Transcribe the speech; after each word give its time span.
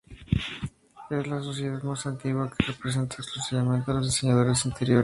Es 1.11 1.27
la 1.27 1.43
sociedad 1.43 1.83
más 1.83 2.07
antigua 2.07 2.49
que 2.49 2.65
representa 2.65 3.17
exclusivamente 3.17 3.91
a 3.91 3.93
los 3.93 4.07
diseñadores 4.07 4.63
de 4.63 4.69
interiores. 4.69 4.99